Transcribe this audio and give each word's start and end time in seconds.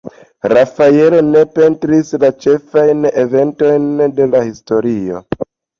Rafaelo 0.53 1.19
ne 1.27 1.43
pentris 1.59 2.11
la 2.25 2.33
ĉefajn 2.47 3.09
eventojn 3.27 3.89
de 4.21 4.33
la 4.35 4.47
historio. 4.51 5.27